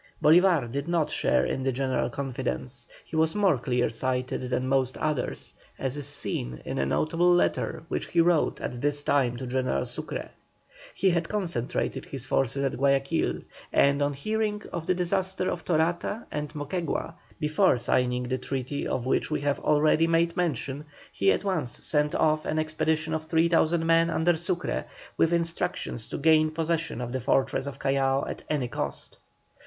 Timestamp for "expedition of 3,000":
22.57-23.85